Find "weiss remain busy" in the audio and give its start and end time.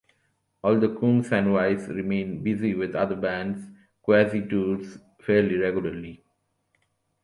1.53-2.73